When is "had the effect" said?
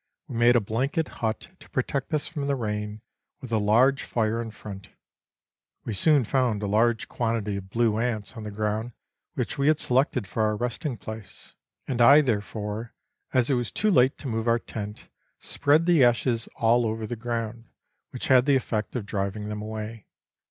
18.29-18.95